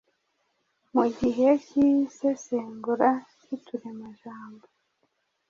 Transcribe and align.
mu 0.93 1.05
gihe 1.17 1.47
k’isesengura 1.65 3.09
ry’uturemajambo. 3.41 4.65